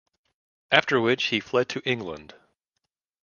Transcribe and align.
After 0.71 0.99
which 0.99 1.25
he 1.25 1.39
fled 1.39 1.69
to 1.69 1.87
England. 1.87 2.33